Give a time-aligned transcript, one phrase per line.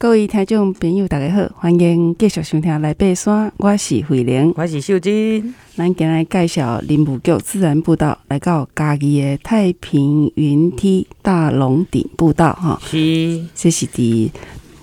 [0.00, 5.54] 各位听众朋友，大家好，欢迎继续收听《来爬山》，我是慧玲，我是秀珍。
[5.76, 14.30] 咱今日介绍林务局自然步道，来到家己的太平云梯大龙顶步道，哈，是，这是伫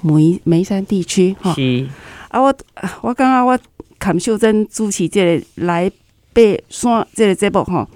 [0.04, 1.88] 梅梅山地区，哈，是。
[2.28, 2.56] 啊，我
[3.02, 3.58] 我感觉我
[3.98, 5.90] 看秀珍主持这个来
[6.36, 7.90] 爬山这个节目，哈，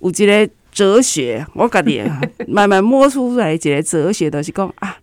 [0.00, 2.02] 有一个哲学，我家己
[2.48, 4.96] 慢慢摸出来一个哲学，就是讲啊，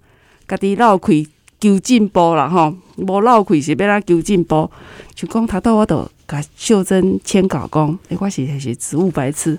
[0.46, 1.26] 家己绕开。
[1.64, 4.70] 求进步啦，吼，无漏气是要咱求进步。
[5.16, 9.58] 就讲他到我都甲秀珍签稿讲，诶，我是是植物白痴。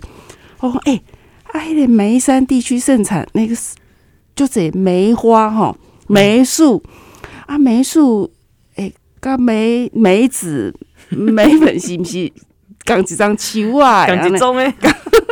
[0.61, 1.03] 我讲，诶，
[1.45, 3.57] 啊，迄个梅山地区盛产那个
[4.37, 6.83] 就这梅花，吼，梅树
[7.47, 8.31] 啊，梅树，
[8.77, 10.75] 诶，甲梅梅子
[11.09, 12.31] 梅粉是毋是
[12.85, 14.07] 共一张树啊？
[14.07, 14.75] 共一种诶，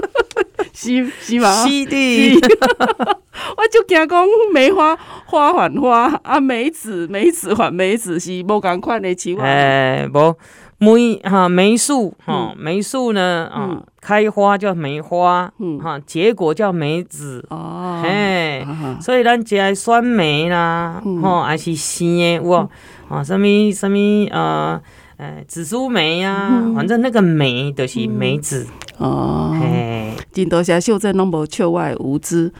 [0.73, 1.67] 是是吗？
[1.69, 2.41] 是的。
[3.57, 4.97] 我就惊讲梅花
[5.27, 9.45] 花还花啊，梅子梅子还梅子是无共款的树啊。
[9.45, 10.37] 哎，无
[10.79, 15.79] 梅哈梅树哈梅树呢啊，开花叫梅花，嗯。
[15.79, 17.45] 哈结果叫梅子。
[17.51, 18.03] 哦。
[18.05, 18.67] 哎，
[19.01, 22.69] 所以咱食酸梅啦，吼还是生的哇
[23.09, 23.97] 啊，什么什么
[24.31, 24.81] 呃，
[25.19, 28.67] 哎紫苏梅呀，反正那个梅就是梅子。
[28.99, 29.57] 哦。
[29.63, 32.53] 哎，真多谢秀真拢无笑我的无知。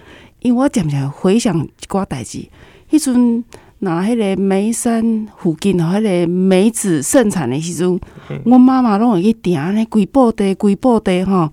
[0.43, 2.47] 因为我渐渐回想一寡代志，
[2.91, 3.45] 迄阵
[3.79, 8.01] 那迄个梅山附近吼，迄个梅子盛产的时阵，
[8.45, 11.49] 我妈妈拢会去订安尼规布袋规布袋吼，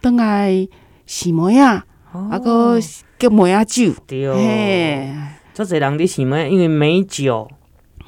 [0.00, 0.68] 等来
[1.06, 2.78] 洗梅啊，啊个
[3.18, 5.12] 叫梅啊酒，对，
[5.52, 7.48] 做侪人伫洗梅，因为梅酒，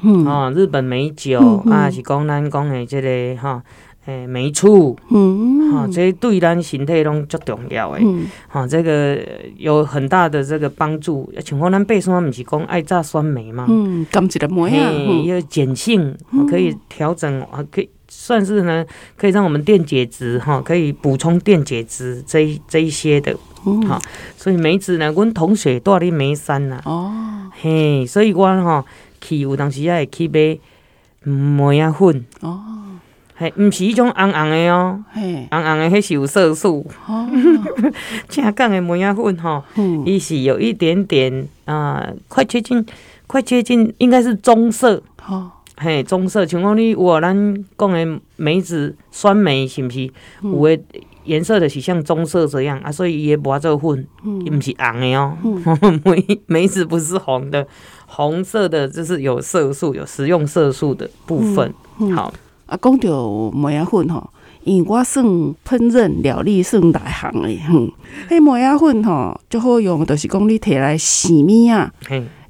[0.02, 3.62] 哦，日本梅酒啊，是讲咱讲的这个哈。
[4.08, 8.02] 诶，梅醋，嗯，哈，这对咱身体拢足重要诶，
[8.48, 9.18] 哈，这个
[9.58, 11.30] 有很大的这个帮助。
[11.44, 14.90] 像讲咱爬山，毋是讲爱榨酸梅嘛，嗯，甘一个梅啊，
[15.26, 16.16] 要碱性，
[16.48, 18.82] 可以调整，啊可以算是呢，
[19.14, 23.36] 可以让我们电解质，哈，可以补充电解质这这一些的，
[23.86, 24.00] 哈，
[24.38, 27.12] 所以梅子呢，阮同学住伫梅山呐，哦，
[27.60, 28.82] 嘿，所以我哈
[29.20, 30.58] 去有当时也会去买
[31.30, 32.58] 梅啊粉，哦。
[33.40, 36.84] 嘿，毋是迄种红红的哦，红红的迄是有色素。
[37.06, 37.24] 哦，
[38.28, 39.62] 正港的梅仔粉吼，
[40.04, 42.84] 伊是有一点点啊，快接近，
[43.28, 45.00] 快接近，应该是棕色。
[45.28, 50.10] 哦，嘿，棕色，像讲你有无咱讲的梅子酸梅是毋是？
[50.42, 50.82] 有诶
[51.22, 54.04] 颜色的是像棕色这样啊，所以伊会磨做粉，
[54.44, 55.38] 伊毋是红的哦。
[56.04, 57.64] 梅梅子不是红的，
[58.06, 61.72] 红色的就是有色素，有食用色素的部分。
[62.16, 62.34] 好。
[62.68, 64.30] 啊，讲到梅仔粉吼，
[64.62, 65.54] 因为我算烹
[65.90, 67.90] 饪料理算内行的，哼，
[68.28, 71.90] 迄梅仔粉吼，最好用，就是讲你摕来洗物啊，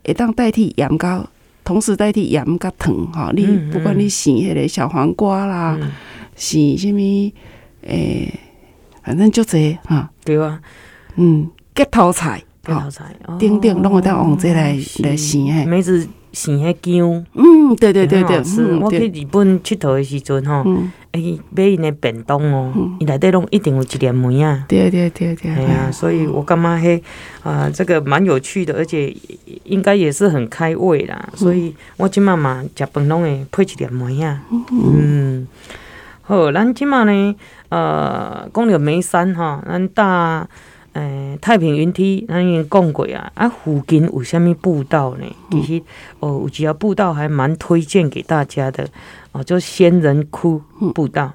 [0.04, 1.24] 会当代替盐甲，
[1.62, 3.30] 同时代替盐甲糖吼。
[3.32, 5.78] 你不管你洗迄个小黄瓜啦，
[6.34, 7.32] 洗啥物，
[7.82, 8.34] 诶，
[9.04, 10.10] 反正就这哈。
[10.24, 10.60] 对啊，
[11.14, 15.64] 嗯，结头菜，结头菜，顶顶拢会当用这来来洗嘿。
[15.64, 20.64] 梅子洗迄姜，嗯，对对对对，是我去日本佚佗的时阵吼，
[21.12, 27.02] 诶，买因的便当哦，伊内底拢一定有一粒梅啊，对对对对，哎呀，所以我感觉迄
[27.42, 29.14] 啊，这个蛮有趣的，而且
[29.64, 35.46] 应该也是很开胃啦，所以我即满嘛食饭拢会配一粒梅啊，嗯，
[36.22, 37.34] 好，咱即满呢，
[37.70, 40.46] 呃，讲到梅山吼，咱大。
[40.98, 43.30] 诶、欸，太平云梯，咱已经讲过啊。
[43.36, 45.24] 啊，附近有啥物步道呢？
[45.48, 45.82] 其实
[46.18, 48.88] 哦，有几条步道还蛮推荐给大家的
[49.30, 50.60] 哦，就仙人窟
[50.92, 51.32] 步道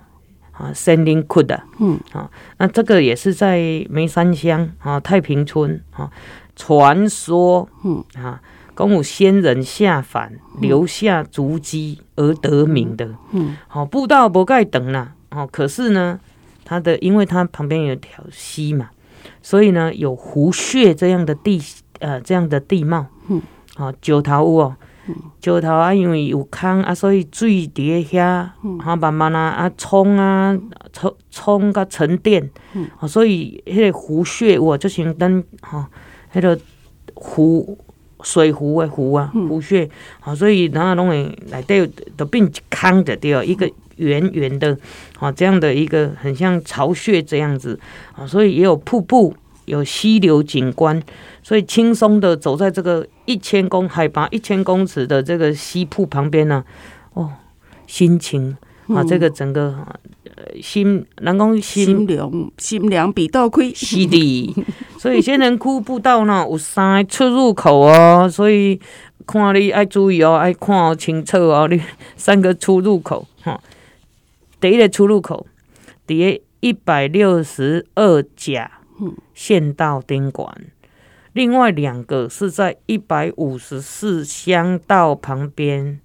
[0.52, 3.58] 啊，仙人窟的，嗯，啊，那这个也是在
[3.90, 6.12] 梅山乡啊，太平村啊，
[6.58, 8.42] 传说，嗯啊，
[8.76, 16.20] 讲有仙人下凡留下足迹而得名的，嗯，好，步道不盖等啦，哦，可是呢，
[16.66, 18.90] 它的因为它旁边有条溪嘛。
[19.42, 21.62] 所以呢，有湖穴这样的地，
[22.00, 23.42] 呃，这样的地貌，嗯，
[23.76, 24.76] 啊，石头有哦，
[25.42, 30.58] 石头啊，因为有坑啊，所以水伫遐，啊，慢慢啊啊冲啊
[30.92, 35.90] 冲冲个沉淀，嗯，啊，所以迄个湖穴我就想等哈，
[36.34, 36.58] 迄个
[37.16, 37.78] 湖
[38.22, 39.90] 水湖的湖啊，湖穴，
[40.22, 44.78] 啊，所以然后拢会内底都变一坑的对，一个圆圆的。
[45.20, 47.80] 啊，这样的一个很像巢穴这样子
[48.14, 49.34] 啊，所以也有瀑布，
[49.66, 51.02] 有溪流景观，
[51.42, 56.62] 所以轻松的走在这个一千公海拔一千公尺的这个溪瀑旁边呢，
[57.14, 57.32] 哦，
[57.88, 58.58] 心情
[58.88, 59.74] 啊，这个整个
[60.62, 64.54] 心，人讲心心凉，心凉比倒亏，是的。
[65.00, 68.78] 所以仙人窟步道呢有三个出入口哦，所以
[69.26, 71.82] 看你爱注意哦，爱看清楚哦，你
[72.18, 73.58] 三个出入口哈。
[74.64, 75.46] 第一个出入口，
[76.08, 78.80] 伫个一百六十二甲
[79.34, 80.56] 县道顶管，
[81.34, 86.00] 另外两个是在一百五十四乡道旁边。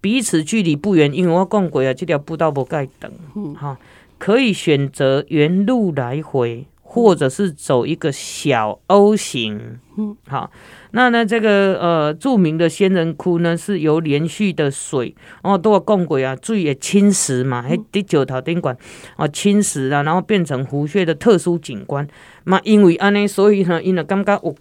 [0.00, 3.12] 彼此距离不远，因为我讲过啊，这条步道不盖等，
[3.54, 3.76] 哈、嗯，
[4.16, 10.50] 可以选择原路来回，或者是走一个小 O 型，嗯，好，
[10.90, 15.14] 那呢，这个呃著名的仙人窟呢，是由连续的水
[15.44, 18.76] 哦，都有讲过啊，水也侵蚀嘛，喺第九头顶管
[19.14, 22.04] 啊侵蚀啊，然后变成湖穴的特殊景观，
[22.42, 24.54] 嘛，因为安尼，所以呢，因为感觉有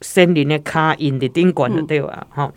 [0.00, 2.26] 森林的卡印的顶管的对吧？
[2.30, 2.52] 哈、嗯，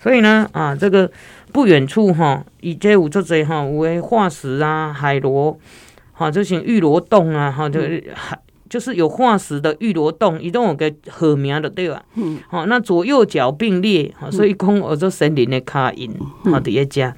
[0.00, 1.10] 所以呢，啊，这个。
[1.52, 5.58] 不远处哈，以这五座这哈，有诶化石啊，海螺，
[6.12, 7.78] 哈，就像玉螺洞啊，哈，就
[8.14, 8.38] 海
[8.72, 12.02] 就是有化石的玉螺洞，一共有个好名的对吧？
[12.14, 16.10] 嗯，好，那左右脚并列，哦，所以讲我做森林的卡因，
[16.44, 17.14] 好的一家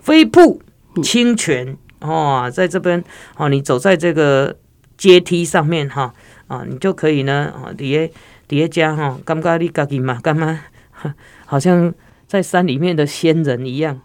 [0.00, 0.60] 飞瀑
[1.04, 3.04] 清泉，哦，在这边，
[3.36, 4.56] 哦，你走在这个
[4.96, 6.12] 阶梯上面哈，
[6.48, 8.12] 啊，你就可以呢，啊，底下
[8.48, 10.60] 底下家哈，感觉你自己嘛，干嘛，
[11.44, 11.94] 好像。
[12.28, 14.00] 在山里面的仙人一样，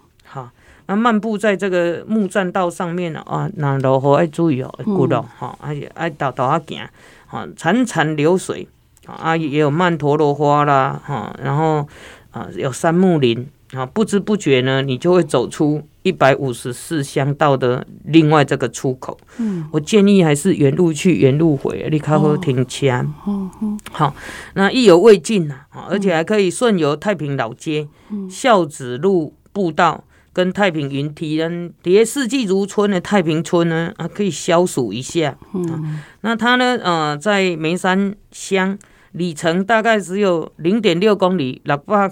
[0.92, 6.80] 哈，那漫步在这个木栈道上面啊，那落雨爱注意哦，骨头哈，而且爱倒倒啊行，
[7.28, 8.68] 哈，潺潺流水，
[9.06, 11.88] 啊，也有曼陀罗花啦，哈，然后
[12.32, 19.18] 啊，有杉木林，啊，不知不觉呢，你就会走出一百五十四乡道的另外这个出口。
[19.38, 22.88] 嗯，我建议还是原路去，原路回，你较好停车。
[23.28, 24.14] 嗯嗯，好，
[24.56, 25.56] 那意犹未尽呐，
[25.90, 27.88] 而且还可以顺游太平老街。
[28.30, 30.04] 孝子路步道
[30.34, 35.38] 跟太平云梯，人叠四季如春的太平村呢，啊，可以消暑一下。
[35.54, 38.78] 嗯，那它呢，呃，在梅山乡，
[39.12, 42.10] 里程大概只有零点六公里，六百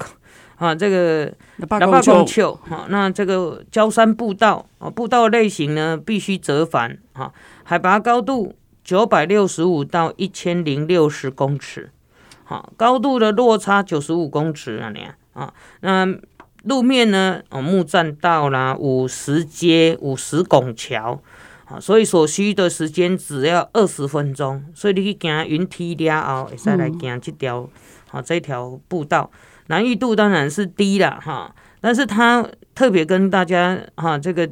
[0.57, 2.43] 啊，这个六百公尺。
[2.43, 6.97] 好，那这个焦山步道啊，步道类型呢必须折返。
[7.13, 7.31] 哈，
[7.63, 11.89] 海拔高度九百六十五到一千零六十公尺。
[12.43, 15.07] 好，高度的落差九十五公尺啊，你。
[15.33, 16.05] 啊，那
[16.69, 17.41] 路面呢？
[17.49, 21.19] 哦，木栈道啦，五十街、五十拱桥，
[21.65, 24.63] 啊，所以所需的时间只要二十分钟。
[24.75, 27.67] 所以你去行云梯了后，会使来行这条，
[28.11, 29.29] 啊，这条步道
[29.67, 31.53] 难易度当然是低了哈。
[31.81, 34.47] 但是它特别跟大家哈，这个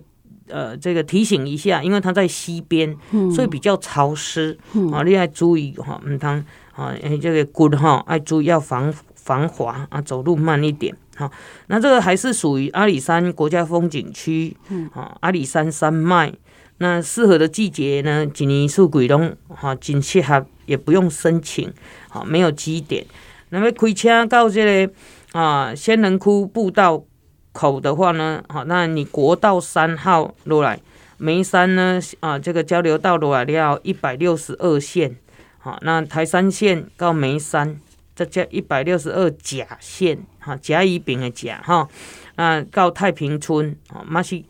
[0.47, 2.97] 呃，这个提醒一下，因为它在西边，
[3.33, 4.57] 所以比较潮湿，
[4.91, 6.43] 啊，你要注意哈，唔通
[6.73, 8.91] 啊，这个骨哈，要注意要防。
[9.27, 10.95] 防滑啊，走路慢一点。
[11.17, 11.29] 好，
[11.67, 14.55] 那这个还是属于阿里山国家风景区。
[14.69, 16.31] 嗯，啊，阿里山山脉，
[16.77, 19.19] 那适合的季节呢，一年四季都
[19.49, 21.73] 哈，真适合，也不用申请。
[22.07, 23.05] 好，没有基点。
[23.49, 24.93] 那么开车到这个
[25.33, 27.03] 啊仙人窟步道
[27.51, 30.79] 口的话呢，好，那你国道三号落来，
[31.17, 35.17] 眉山呢啊，这个交流道落来要一百六十二线。
[35.57, 37.81] 好，那台山线到眉山。
[38.17, 41.87] 这叫一百六十二甲线，哈，甲乙丙的甲，哈，
[42.35, 44.41] 啊，到太平村，啊，嘛是，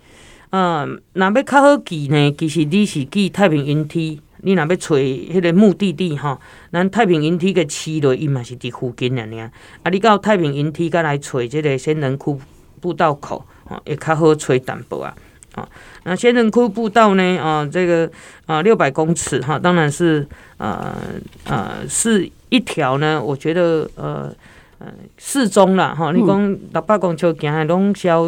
[0.52, 6.40] 嗯，若要较好记呢，其实你是记太平云梯，你若要找迄个目的地，哈，
[6.72, 9.52] 咱太平云梯个起落，伊嘛是伫附近尔尔，
[9.84, 12.40] 啊，你到太平云梯，再来找这个仙人窟
[12.80, 15.14] 步道口，啊，会较好找淡薄啊，
[15.56, 15.68] 啊，
[16.06, 18.10] 那仙人窟步道呢，啊，这个
[18.46, 20.96] 啊六百公尺，哈，当然是，呃，
[21.44, 22.32] 呃，是。
[22.50, 24.34] 一条呢，我觉得呃
[24.80, 24.88] 呃
[25.18, 26.12] 适中了哈。
[26.12, 28.28] 你讲六百公尺行的拢消，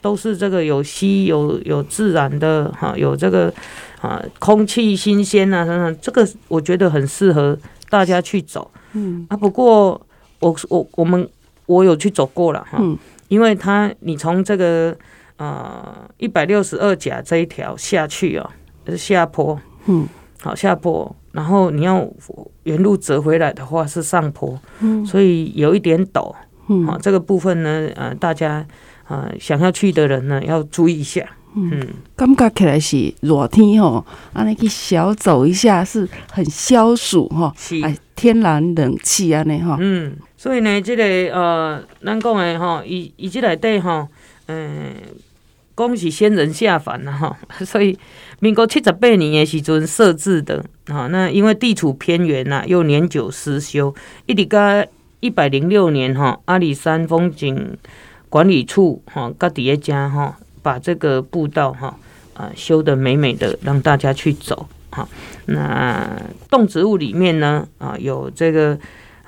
[0.00, 3.52] 都是这个有溪有有自然的哈，有这个
[4.00, 7.58] 啊空气新鲜啊等等，这个我觉得很适合
[7.88, 8.70] 大家去走。
[8.92, 10.00] 嗯啊，不过
[10.40, 11.28] 我我我们
[11.66, 14.96] 我有去走过了哈，嗯、因为它你从这个
[15.36, 18.50] 呃一百六十二甲这一条下去哦，
[18.86, 20.08] 是下坡，嗯，
[20.40, 21.14] 好下坡。
[21.32, 22.04] 然后你要
[22.64, 26.34] 原路折回来的话是上坡，嗯、所以有一点陡，
[26.68, 28.66] 嗯、啊，这个部分呢，呃，大家
[29.04, 37.80] 啊想要去的人呢要注意一下，嗯，感觉起来是热天哦，啊，你去小走一下是很消暑哈，是。
[37.82, 44.08] 哎，天然冷气啊，那哈，嗯，所以呢，这个呃，咱讲的哈，以以这来对哈，
[44.46, 44.94] 嗯，
[45.80, 47.98] 恭喜仙人下凡了哈， 所以。
[48.42, 53.94] 民国七十八年的时阵设置的，啊，那因为地处偏远呐，又年久失修，
[54.24, 54.82] 一直到
[55.20, 57.76] 一百零六年哈，阿里山风景
[58.30, 61.94] 管理处哈，各地一家哈，把这个步道哈
[62.32, 65.06] 啊修得美美的，让大家去走哈。
[65.44, 66.10] 那
[66.48, 68.78] 动植物里面呢啊有这个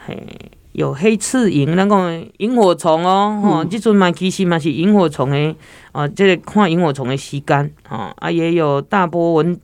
[0.06, 0.26] 嘿
[0.72, 5.56] 有黑刺萤，那个萤火虫哦，哦，即阵嘛其实嘛是萤火虫的
[5.92, 9.58] 啊，这个看萤火虫的时间啊啊，也有大波纹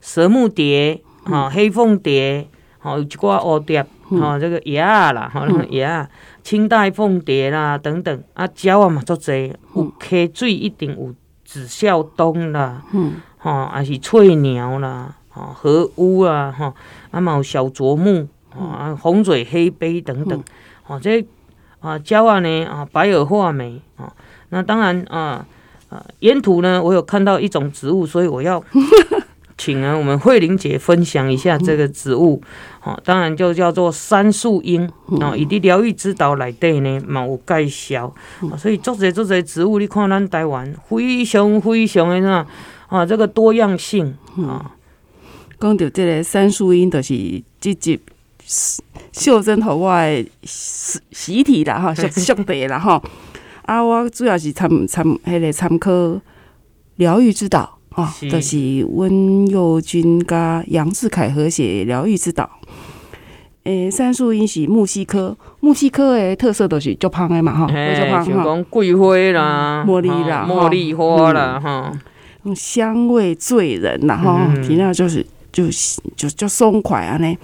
[0.00, 2.48] 蛇目蝶啊，黑凤蝶，
[2.82, 6.08] 哦有一挂蝴蝶，哦，这个叶啊啦，哈，叶啊。
[6.42, 16.74] 清代凤蝶啦，等等啊，鸟啊嘛足侪，有溪水一定有紫啸东啦，嗯，吼，啊是翠鸟啦，吼，河乌啊，吼，
[17.10, 20.42] 啊嘛有小啄木，啊，红嘴黑鵯等等，
[20.82, 21.24] 吼，这
[21.80, 24.12] 啊鸟啊呢啊白耳画眉啊，
[24.50, 25.46] 那当然啊
[25.88, 28.62] 啊沿途呢，我有看到一种植物，所以我要。
[29.56, 32.42] 请啊，我们慧玲姐分享一下这个植物，
[32.82, 38.12] 哦，当然就叫做杉树樱哦，以及疗愈之道来对呢，嘛有介绍，
[38.50, 42.44] 啊所以做这做这植物，你看咱台湾非常非常的那
[42.88, 44.72] 啊，这个多样性啊。
[45.60, 48.00] 讲到这个三树樱，就是这集
[49.12, 53.02] 秀珍和我的习习题啦，哈，学学的啦，哈。
[53.62, 55.90] 啊，我主要是参参迄个参考
[56.96, 57.78] 疗愈之岛。
[57.94, 62.50] 啊，就是温佑君加杨志凯合写《疗愈之道》。
[63.62, 71.92] 诶，杉树英是木西科，木西科的特色都是足芳的嘛，哈，足芳，像讲桂花啦、茉莉啦、茉莉花啦，哈，
[72.54, 75.68] 香味醉人啦，哈，听到就是就
[76.16, 77.38] 就就松快啊，呢。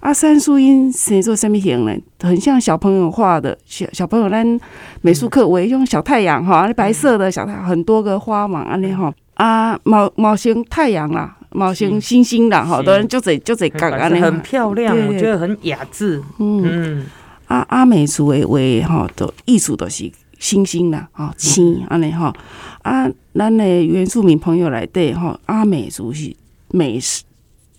[0.00, 1.94] 啊，三树因生做什么型呢？
[2.20, 4.60] 很像小朋友画的，小小朋友咱
[5.02, 9.12] 美术课会用小太阳哈，白色的小太阳，很多个花嘛，安尼哈。
[9.34, 16.22] 啊，毛毛型太阳啦，毛星星星啦，好多人就这就这讲安尼，很漂亮，我觉得很雅致。
[16.38, 17.06] 嗯，
[17.46, 22.34] 啊阿美族的为哈都艺术都是星星啦，哈星安尼哈。
[22.82, 26.34] 啊，咱的原住民朋友来对哈，阿美族是
[26.70, 27.22] 美食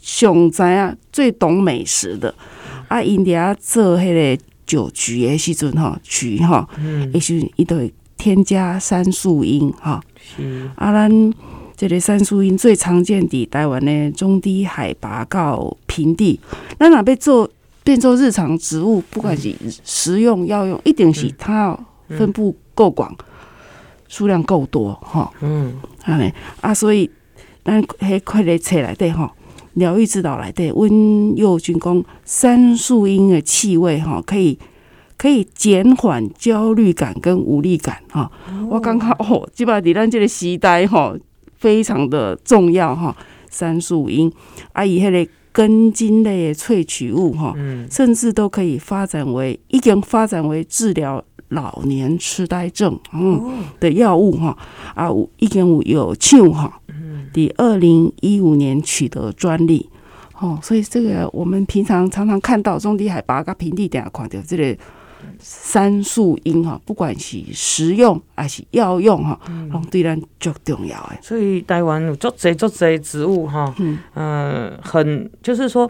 [0.01, 2.33] 上知啊，最懂美食的。
[2.89, 6.67] 啊，因哋做迄个酒局的时阵哈，曲哈，
[7.13, 10.01] 也是一对添加杉树樱哈。
[10.75, 11.33] 啊，咱
[11.77, 16.39] 这个杉树樱最常见的台湾的中低海拔到平地，
[16.77, 17.49] 咱若要做
[17.83, 23.15] 变做日常植物，不管是食用药用，一定是它要分布够广，
[24.07, 25.31] 数量够多哈。
[25.41, 27.09] 嗯，哎啊，所以
[27.63, 29.33] 咱喺快来册内底哈，
[29.73, 34.57] 疗愈指导来对，温佑君讲杉树樱的气味哈，可以。
[35.17, 38.31] 可以减缓焦虑感跟无力感哈，
[38.67, 41.15] 我刚刚哦，基本上你咱这个时代哈，
[41.59, 43.15] 非常的重要哈。
[43.47, 44.33] 杉树樱
[44.73, 47.55] 啊，以迄个根茎类的萃取物哈，
[47.91, 54.57] 甚至都可以发展为已经发展为治疗老年痴呆症嗯的药物哈
[54.95, 56.80] 啊，已经有有救哈，
[57.33, 59.89] 第二零一五年取得专利
[60.39, 64.77] 哦，所以这个我们平常常常看到中低海拔跟平地点看到这个。
[65.39, 71.19] 杉树樱哈，不管是食用还是药用哈，拢对咱足重要诶。
[71.21, 75.85] 所以台湾有足侪足侪植物哈，嗯，呃，很就是说，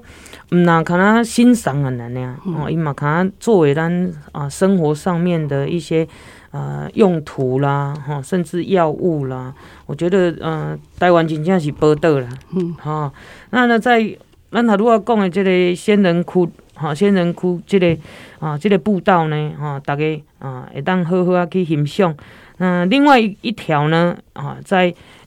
[0.50, 6.06] 唔那可能欣赏很难呀，哦，伊嘛可能作为咱啊生活上面的一些
[6.52, 9.54] 呃用途啦，哈，甚至药物啦，
[9.86, 13.12] 我觉得呃台湾真正是宝岛啦，嗯，哈，
[13.50, 14.16] 那呢在
[14.52, 16.50] 咱头拄啊讲的这个仙人窟。
[16.74, 17.96] 好，仙人窟这个
[18.40, 20.04] 啊，这个步道呢，哈，大家
[20.40, 22.16] 啊，会当好好啊去欣赏。
[22.58, 24.86] 那另外一条呢，啊，在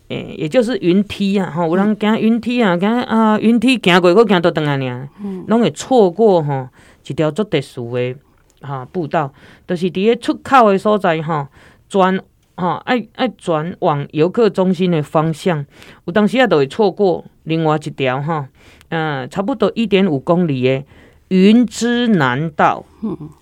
[0.09, 5.09] 诶、欸，也就是云梯啊，哈，有人行云梯啊，行啊，云梯行过，佫行倒转来呢，
[5.47, 6.69] 拢会错过哈
[7.07, 8.17] 一条足特殊的
[8.65, 9.33] 哈步道，
[9.67, 11.47] 就是伫个出口的所在吼，
[11.89, 12.19] 转
[12.57, 15.65] 吼爱爱转往游客中心的方向，
[16.07, 18.47] 有当时啊都会错过另外一条吼，
[18.89, 20.85] 嗯，差不多一点五公里的。
[21.29, 22.85] 云之南道，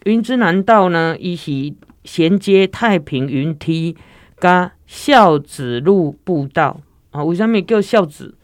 [0.04, 1.74] 云之南道呢，伊是
[2.04, 3.96] 衔接太平云梯
[4.40, 7.22] 加孝子路步道啊。
[7.24, 8.34] 为啥物叫孝子？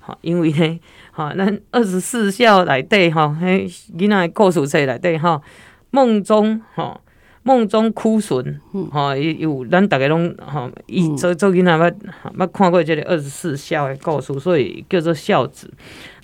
[0.00, 0.80] 哈，因为呢，
[1.12, 3.66] 哈，咱二十四孝内底吼，嘿，
[3.96, 5.40] 囡仔故事册内底哈，
[5.90, 7.00] 梦中吼，
[7.42, 11.92] 梦中哭孙哈，有咱大家拢哈，伊做做囡仔捌
[12.36, 15.72] 捌看过这个二十四孝的故事，所以叫做孝子。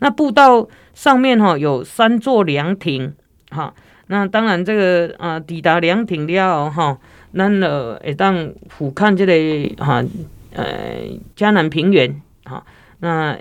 [0.00, 0.68] 那步道。
[0.94, 3.12] 上面哈有三座凉亭，
[3.50, 3.74] 哈，
[4.06, 6.96] 那当然这个啊抵达凉亭了哈，
[7.36, 10.04] 咱呃会当俯瞰这个哈
[10.52, 11.00] 呃
[11.34, 12.64] 江南平原哈，
[13.00, 13.36] 那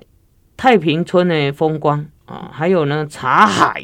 [0.57, 3.83] 太平村的风光啊，还有呢茶海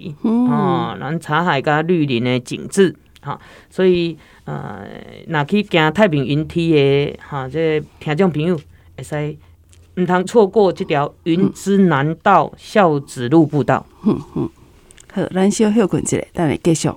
[0.50, 4.86] 啊，咱茶海加绿林的景致哈，所以呃，
[5.27, 8.55] 若去行太平云梯的哈，这个、听众朋友
[8.98, 9.38] 会使
[9.96, 13.86] 唔通错过这条云之南道孝子路步道。
[14.05, 14.50] 嗯嗯，
[15.12, 16.89] 好，咱小休困一下，等下继续。